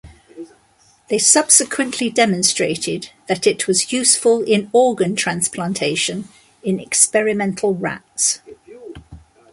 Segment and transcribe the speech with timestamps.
[1.09, 6.27] They subsequently demonstrated that it was useful in organ transplantation
[6.63, 8.39] in experimental rats.